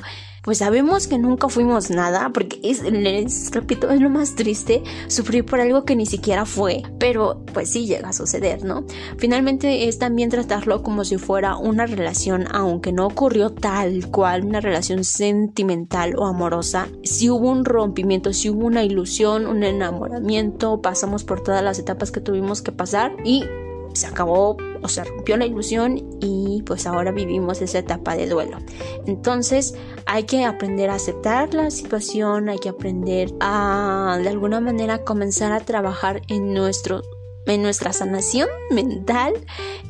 pues 0.46 0.60
sabemos 0.60 1.08
que 1.08 1.18
nunca 1.18 1.50
fuimos 1.50 1.90
nada, 1.90 2.30
porque 2.32 2.60
es, 2.64 2.84
les 2.84 3.50
repito, 3.52 3.90
es 3.90 4.00
lo 4.00 4.12
más 4.12 4.36
triste 4.36 4.84
sufrir 5.08 5.44
por 5.44 5.60
algo 5.60 5.86
que 5.86 5.96
ni 5.96 6.06
siquiera 6.06 6.46
fue, 6.46 6.84
pero 7.00 7.42
pues 7.52 7.72
sí 7.72 7.88
llega 7.88 8.10
a 8.10 8.14
suceder, 8.14 8.64
¿no? 8.64 8.86
Finalmente 9.18 9.88
es 9.88 9.98
también 9.98 10.30
tratarlo 10.30 10.84
como 10.84 11.04
si 11.04 11.18
fuera 11.18 11.58
una 11.58 11.88
relación, 11.88 12.46
aunque 12.52 12.94
no 12.94 13.08
ocurrió 13.08 13.50
tal 13.50 14.12
cual 14.12 14.46
una 14.46 14.62
relación 14.62 15.04
sentimental 15.04 16.14
o 16.16 16.28
amorosa, 16.28 16.90
si 17.04 17.28
hubo 17.32 17.50
un 17.50 17.66
rompimiento, 17.66 18.32
si 18.32 18.52
hubo 18.52 18.68
una 18.68 18.84
ilusión, 18.84 19.48
un 19.48 19.64
enamoramiento, 19.64 20.80
pasamos 20.80 21.24
por 21.24 21.42
todas 21.42 21.64
las 21.64 21.80
etapas 21.80 22.12
que 22.12 22.22
tuvimos 22.22 22.62
que 22.62 22.72
pasar 22.72 23.16
y 23.24 23.46
se 23.94 24.06
acabó 24.06 24.58
o 24.86 24.88
se 24.88 25.04
rompió 25.04 25.36
la 25.36 25.46
ilusión 25.46 26.18
y 26.22 26.62
pues 26.65 26.86
ahora 26.86 27.12
vivimos 27.12 27.62
esa 27.62 27.80
etapa 27.80 28.15
de 28.15 28.30
duelo. 28.30 28.60
Entonces 29.06 29.74
hay 30.06 30.24
que 30.24 30.46
aprender 30.46 30.89
a 30.89 30.96
aceptar 30.96 31.54
la 31.54 31.72
situación, 31.72 32.50
hay 32.50 32.60
que 32.60 32.70
aprender 32.70 33.34
a 33.39 34.20
de 34.22 34.30
alguna 34.30 34.62
manera 34.62 35.04
comenzar 35.04 35.51
a 35.51 35.60
trabajar 35.60 36.22
en 36.27 36.54
nuestro 36.54 37.01
en 37.48 37.62
nuestra 37.62 37.94
sanación 37.94 38.50
mental, 38.72 39.34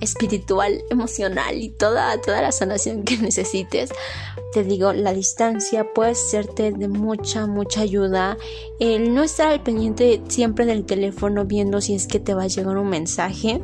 espiritual, 0.01 0.83
emocional 0.89 1.55
y 1.55 1.69
toda, 1.69 2.19
toda 2.19 2.41
la 2.41 2.51
sanación 2.51 3.03
que 3.03 3.17
necesites. 3.17 3.91
Te 4.51 4.63
digo, 4.63 4.91
la 4.91 5.13
distancia 5.13 5.93
puede 5.93 6.15
serte 6.15 6.73
de 6.73 6.89
mucha, 6.89 7.47
mucha 7.47 7.81
ayuda. 7.81 8.37
El 8.79 9.13
no 9.13 9.23
estar 9.23 9.47
al 9.47 9.63
pendiente 9.63 10.21
siempre 10.27 10.65
del 10.65 10.85
teléfono 10.85 11.45
viendo 11.45 11.79
si 11.79 11.95
es 11.95 12.07
que 12.07 12.19
te 12.19 12.33
va 12.33 12.43
a 12.43 12.47
llegar 12.47 12.77
un 12.77 12.89
mensaje 12.89 13.61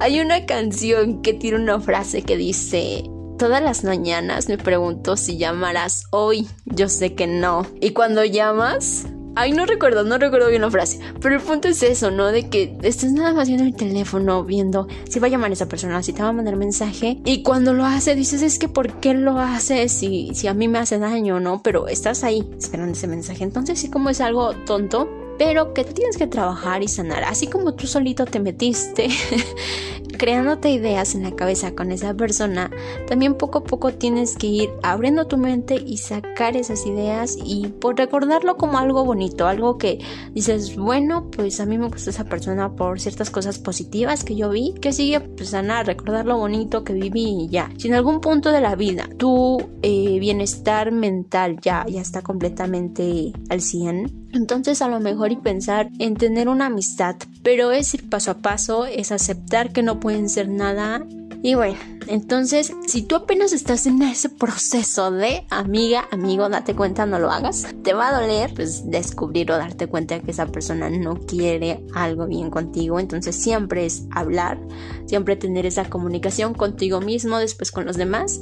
hay 0.00 0.20
una 0.20 0.46
canción 0.46 1.22
que 1.22 1.32
tiene 1.34 1.58
una 1.58 1.80
frase 1.80 2.22
que 2.22 2.36
dice, 2.36 3.04
Todas 3.38 3.60
las 3.60 3.82
mañanas 3.82 4.48
me 4.48 4.58
pregunto 4.58 5.16
si 5.16 5.36
llamarás 5.38 6.04
hoy. 6.10 6.46
Yo 6.66 6.88
sé 6.88 7.14
que 7.14 7.26
no. 7.26 7.66
Y 7.80 7.90
cuando 7.90 8.24
llamas... 8.24 9.06
Ay, 9.36 9.50
no 9.50 9.66
recuerdo, 9.66 10.04
no 10.04 10.16
recuerdo 10.16 10.48
bien 10.48 10.62
la 10.62 10.70
frase. 10.70 11.00
Pero 11.20 11.34
el 11.34 11.40
punto 11.40 11.66
es 11.66 11.82
eso, 11.82 12.12
¿no? 12.12 12.28
De 12.28 12.48
que 12.48 12.78
estás 12.82 13.10
nada 13.10 13.34
más 13.34 13.48
viendo 13.48 13.64
el 13.64 13.74
teléfono, 13.74 14.44
viendo 14.44 14.86
si 15.08 15.18
va 15.18 15.26
a 15.26 15.30
llamar 15.30 15.50
esa 15.50 15.66
persona, 15.66 16.00
si 16.04 16.12
te 16.12 16.22
va 16.22 16.28
a 16.28 16.32
mandar 16.32 16.54
mensaje. 16.54 17.20
Y 17.24 17.42
cuando 17.42 17.74
lo 17.74 17.84
hace, 17.84 18.14
dices, 18.14 18.42
es 18.42 18.60
que 18.60 18.68
¿por 18.68 19.00
qué 19.00 19.14
lo 19.14 19.40
hace 19.40 19.88
si, 19.88 20.30
si 20.34 20.46
a 20.46 20.54
mí 20.54 20.68
me 20.68 20.78
hace 20.78 21.00
daño, 21.00 21.40
no? 21.40 21.60
Pero 21.64 21.88
estás 21.88 22.22
ahí 22.22 22.48
esperando 22.56 22.92
ese 22.92 23.08
mensaje. 23.08 23.42
Entonces, 23.42 23.80
sí, 23.80 23.90
como 23.90 24.08
es 24.08 24.20
algo 24.20 24.54
tonto, 24.64 25.08
pero 25.38 25.74
que 25.74 25.84
tienes 25.84 26.16
que 26.16 26.26
trabajar 26.26 26.82
y 26.82 26.88
sanar, 26.88 27.24
así 27.24 27.46
como 27.46 27.74
tú 27.74 27.86
solito 27.86 28.24
te 28.26 28.40
metiste 28.40 29.08
creándote 30.18 30.70
ideas 30.70 31.14
en 31.14 31.22
la 31.22 31.32
cabeza 31.32 31.74
con 31.74 31.92
esa 31.92 32.14
persona, 32.14 32.70
también 33.06 33.34
poco 33.34 33.58
a 33.58 33.64
poco 33.64 33.92
tienes 33.92 34.36
que 34.36 34.46
ir 34.46 34.70
abriendo 34.82 35.26
tu 35.26 35.36
mente 35.36 35.74
y 35.74 35.98
sacar 35.98 36.56
esas 36.56 36.86
ideas 36.86 37.36
y 37.44 37.68
por 37.68 37.96
recordarlo 37.96 38.56
como 38.56 38.78
algo 38.78 39.04
bonito, 39.04 39.46
algo 39.46 39.78
que 39.78 39.98
dices, 40.32 40.76
bueno, 40.76 41.30
pues 41.30 41.60
a 41.60 41.66
mí 41.66 41.78
me 41.78 41.88
gusta 41.88 42.10
esa 42.10 42.24
persona 42.24 42.74
por 42.74 43.00
ciertas 43.00 43.30
cosas 43.30 43.58
positivas 43.58 44.24
que 44.24 44.36
yo 44.36 44.50
vi, 44.50 44.74
que 44.80 44.92
sigue 44.92 45.20
pues 45.20 45.50
sanar, 45.50 45.86
recordar 45.86 46.26
lo 46.26 46.38
bonito 46.38 46.84
que 46.84 46.92
viví 46.92 47.44
y 47.44 47.48
ya. 47.48 47.70
Si 47.76 47.88
en 47.88 47.94
algún 47.94 48.20
punto 48.20 48.50
de 48.50 48.60
la 48.60 48.76
vida 48.76 49.08
tu 49.18 49.58
eh, 49.82 50.18
bienestar 50.20 50.92
mental 50.92 51.58
ya, 51.60 51.84
ya 51.88 52.00
está 52.00 52.22
completamente 52.22 53.32
al 53.48 53.60
100, 53.60 54.23
entonces 54.34 54.82
a 54.82 54.88
lo 54.88 55.00
mejor 55.00 55.32
y 55.32 55.36
pensar 55.36 55.90
en 55.98 56.16
tener 56.16 56.48
una 56.48 56.66
amistad, 56.66 57.16
pero 57.42 57.70
es 57.72 57.94
ir 57.94 58.08
paso 58.08 58.32
a 58.32 58.38
paso, 58.38 58.86
es 58.86 59.12
aceptar 59.12 59.72
que 59.72 59.82
no 59.82 60.00
pueden 60.00 60.28
ser 60.28 60.48
nada. 60.48 61.04
Y 61.42 61.54
bueno, 61.54 61.78
entonces 62.06 62.72
si 62.86 63.02
tú 63.02 63.16
apenas 63.16 63.52
estás 63.52 63.86
en 63.86 64.00
ese 64.02 64.30
proceso 64.30 65.10
de 65.10 65.46
amiga, 65.50 66.08
amigo, 66.10 66.48
date 66.48 66.74
cuenta, 66.74 67.04
no 67.04 67.18
lo 67.18 67.30
hagas. 67.30 67.66
Te 67.82 67.92
va 67.92 68.08
a 68.08 68.20
doler 68.20 68.54
pues 68.54 68.90
descubrir 68.90 69.50
o 69.52 69.56
darte 69.56 69.86
cuenta 69.86 70.20
que 70.20 70.30
esa 70.30 70.46
persona 70.46 70.88
no 70.88 71.16
quiere 71.16 71.84
algo 71.94 72.26
bien 72.26 72.50
contigo. 72.50 72.98
Entonces 72.98 73.36
siempre 73.36 73.84
es 73.84 74.06
hablar, 74.10 74.58
siempre 75.06 75.36
tener 75.36 75.66
esa 75.66 75.84
comunicación 75.90 76.54
contigo 76.54 77.00
mismo, 77.00 77.38
después 77.38 77.70
con 77.70 77.84
los 77.84 77.96
demás 77.96 78.40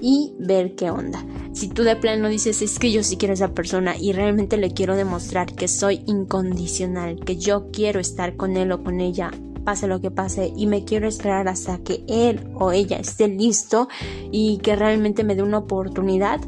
y 0.00 0.34
ver 0.38 0.74
qué 0.74 0.90
onda. 0.90 1.24
Si 1.52 1.68
tú 1.68 1.82
de 1.82 1.96
plano 1.96 2.28
dices 2.28 2.62
es 2.62 2.78
que 2.78 2.92
yo 2.92 3.02
sí 3.02 3.16
quiero 3.16 3.32
a 3.32 3.34
esa 3.34 3.54
persona 3.54 3.96
y 3.96 4.12
realmente 4.12 4.56
le 4.56 4.72
quiero 4.72 4.96
demostrar 4.96 5.54
que 5.54 5.68
soy 5.68 6.02
incondicional, 6.06 7.20
que 7.20 7.36
yo 7.36 7.70
quiero 7.72 8.00
estar 8.00 8.36
con 8.36 8.56
él 8.56 8.72
o 8.72 8.82
con 8.82 9.00
ella 9.00 9.30
pase 9.64 9.86
lo 9.86 10.00
que 10.00 10.10
pase 10.10 10.52
y 10.56 10.66
me 10.66 10.84
quiero 10.84 11.06
esperar 11.06 11.46
hasta 11.48 11.78
que 11.78 12.02
él 12.08 12.48
o 12.54 12.72
ella 12.72 12.98
esté 12.98 13.28
listo 13.28 13.88
y 14.30 14.58
que 14.58 14.74
realmente 14.74 15.22
me 15.22 15.34
dé 15.34 15.42
una 15.42 15.58
oportunidad. 15.58 16.40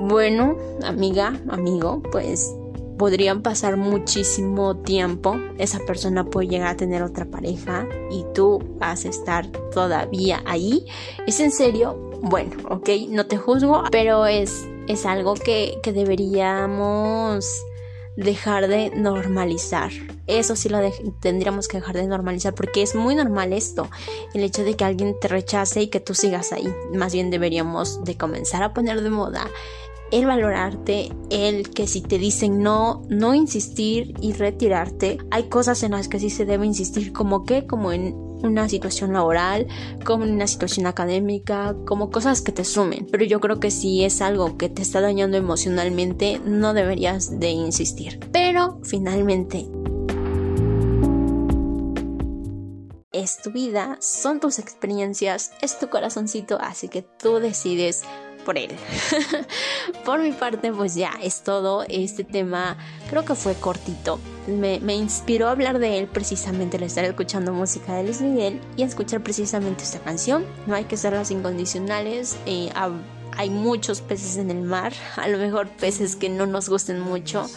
Bueno, 0.00 0.56
amiga, 0.82 1.40
amigo, 1.48 2.02
pues 2.10 2.54
podrían 2.98 3.42
pasar 3.42 3.76
muchísimo 3.76 4.76
tiempo. 4.78 5.36
Esa 5.58 5.78
persona 5.80 6.24
puede 6.24 6.48
llegar 6.48 6.68
a 6.68 6.76
tener 6.76 7.02
otra 7.02 7.26
pareja 7.26 7.86
y 8.10 8.24
tú 8.34 8.62
vas 8.78 9.04
a 9.04 9.08
estar 9.08 9.46
todavía 9.72 10.42
ahí. 10.46 10.86
¿Es 11.26 11.40
en 11.40 11.50
serio? 11.50 11.94
Bueno, 12.22 12.56
ok, 12.70 12.88
no 13.10 13.26
te 13.26 13.36
juzgo, 13.36 13.82
pero 13.90 14.26
es, 14.26 14.66
es 14.88 15.06
algo 15.06 15.34
que, 15.34 15.78
que 15.82 15.92
deberíamos 15.92 17.46
dejar 18.16 18.68
de 18.68 18.90
normalizar. 18.90 19.90
Eso 20.26 20.56
sí 20.56 20.68
lo 20.68 20.78
tendríamos 21.20 21.68
que 21.68 21.78
dejar 21.78 21.96
de 21.96 22.06
normalizar 22.06 22.54
porque 22.54 22.82
es 22.82 22.94
muy 22.94 23.14
normal 23.14 23.52
esto, 23.52 23.90
el 24.32 24.42
hecho 24.42 24.64
de 24.64 24.74
que 24.74 24.84
alguien 24.84 25.18
te 25.20 25.28
rechace 25.28 25.82
y 25.82 25.88
que 25.88 26.00
tú 26.00 26.14
sigas 26.14 26.52
ahí. 26.52 26.72
Más 26.94 27.12
bien 27.12 27.30
deberíamos 27.30 28.04
de 28.04 28.16
comenzar 28.16 28.62
a 28.62 28.72
poner 28.72 29.02
de 29.02 29.10
moda 29.10 29.50
el 30.10 30.26
valorarte, 30.26 31.10
el 31.30 31.70
que 31.70 31.86
si 31.86 32.00
te 32.00 32.18
dicen 32.18 32.62
no, 32.62 33.02
no 33.08 33.34
insistir 33.34 34.14
y 34.20 34.32
retirarte. 34.32 35.18
Hay 35.30 35.44
cosas 35.44 35.82
en 35.82 35.92
las 35.92 36.08
que 36.08 36.20
sí 36.20 36.30
se 36.30 36.44
debe 36.44 36.66
insistir, 36.66 37.12
como 37.12 37.44
que, 37.44 37.66
como 37.66 37.92
en 37.92 38.14
una 38.42 38.68
situación 38.68 39.12
laboral, 39.12 39.66
como 40.04 40.24
en 40.24 40.32
una 40.32 40.46
situación 40.46 40.86
académica, 40.86 41.74
como 41.86 42.10
cosas 42.10 42.42
que 42.42 42.52
te 42.52 42.64
sumen. 42.64 43.06
Pero 43.10 43.24
yo 43.24 43.40
creo 43.40 43.58
que 43.58 43.70
si 43.70 44.04
es 44.04 44.20
algo 44.20 44.56
que 44.58 44.68
te 44.68 44.82
está 44.82 45.00
dañando 45.00 45.36
emocionalmente, 45.36 46.40
no 46.44 46.74
deberías 46.74 47.40
de 47.40 47.50
insistir. 47.50 48.20
Pero 48.32 48.80
finalmente 48.84 49.66
es 53.14 53.40
tu 53.40 53.52
vida, 53.52 53.96
son 54.00 54.40
tus 54.40 54.58
experiencias, 54.58 55.52
es 55.62 55.78
tu 55.78 55.88
corazoncito, 55.88 56.58
así 56.60 56.88
que 56.88 57.02
tú 57.02 57.38
decides 57.38 58.02
por 58.44 58.58
él. 58.58 58.70
por 60.04 60.20
mi 60.20 60.32
parte, 60.32 60.72
pues 60.72 60.94
ya 60.94 61.12
es 61.22 61.42
todo. 61.42 61.84
Este 61.88 62.24
tema 62.24 62.76
creo 63.10 63.24
que 63.24 63.34
fue 63.34 63.54
cortito. 63.54 64.20
Me, 64.46 64.76
inspiró 64.94 65.48
a 65.48 65.52
hablar 65.52 65.78
de 65.78 65.98
él 65.98 66.06
precisamente 66.06 66.76
al 66.76 66.82
estar 66.84 67.04
escuchando 67.04 67.52
música 67.52 67.94
de 67.94 68.04
Luis 68.04 68.20
Miguel 68.20 68.60
y 68.76 68.82
a 68.82 68.86
escuchar 68.86 69.22
precisamente 69.22 69.82
esta 69.82 69.98
canción. 70.00 70.44
No 70.66 70.74
hay 70.74 70.84
que 70.84 70.96
ser 70.96 71.14
las 71.14 71.30
incondicionales. 71.30 72.36
Eh, 72.46 72.70
hay 73.36 73.50
muchos 73.50 74.00
peces 74.00 74.36
en 74.36 74.50
el 74.50 74.62
mar, 74.62 74.92
a 75.16 75.28
lo 75.28 75.38
mejor 75.38 75.68
peces 75.68 76.16
que 76.16 76.28
no 76.28 76.46
nos 76.46 76.68
gusten 76.68 77.00
mucho, 77.00 77.48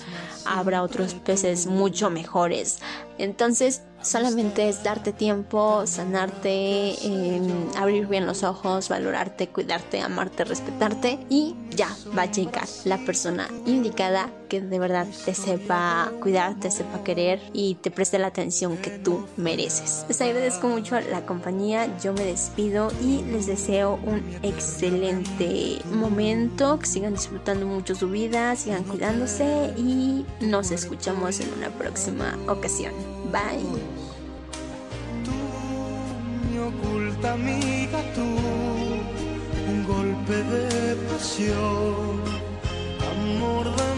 habrá 0.45 0.81
otros 0.81 1.13
peces 1.13 1.67
mucho 1.67 2.09
mejores. 2.09 2.79
Entonces, 3.17 3.81
solamente 4.07 4.69
es 4.69 4.83
darte 4.83 5.11
tiempo, 5.11 5.85
sanarte, 5.85 6.95
em, 7.05 7.69
abrir 7.75 8.07
bien 8.07 8.25
los 8.25 8.43
ojos, 8.43 8.89
valorarte, 8.89 9.49
cuidarte, 9.49 10.01
amarte, 10.01 10.45
respetarte 10.45 11.19
y 11.29 11.55
ya 11.71 11.89
va 12.17 12.23
a 12.23 12.31
llegar 12.31 12.67
la 12.85 12.97
persona 12.99 13.47
indicada 13.65 14.31
que 14.47 14.61
de 14.61 14.79
verdad 14.79 15.07
te 15.25 15.33
sepa 15.33 16.11
cuidar, 16.21 16.59
te 16.59 16.71
sepa 16.71 17.03
querer 17.03 17.41
y 17.53 17.75
te 17.75 17.91
preste 17.91 18.17
la 18.17 18.27
atención 18.27 18.77
que 18.77 18.91
tú 18.91 19.25
mereces. 19.35 20.05
Les 20.07 20.21
agradezco 20.21 20.67
mucho 20.69 20.99
la 20.99 21.25
compañía, 21.25 21.89
yo 21.99 22.13
me 22.13 22.23
despido 22.23 22.89
y 23.01 23.23
les 23.23 23.45
deseo 23.45 23.99
un 24.05 24.23
excelente 24.41 25.79
momento, 25.91 26.79
que 26.79 26.85
sigan 26.85 27.13
disfrutando 27.13 27.65
mucho 27.65 27.93
su 27.93 28.09
vida, 28.09 28.55
sigan 28.55 28.83
cuidándose 28.83 29.73
y 29.77 30.25
nos 30.39 30.71
escuchamos 30.71 31.39
en 31.41 31.53
una 31.53 31.69
próxima 31.69 32.37
ocasión. 32.47 33.16
Bye. 33.31 33.61
Tú, 35.25 35.31
mi 36.49 36.57
oculta 36.59 37.33
amiga, 37.33 37.99
tú, 38.15 38.27
un 39.71 39.83
golpe 39.85 40.35
de 40.43 40.95
pasión, 41.09 42.21
amor 43.11 43.65
de 43.75 43.96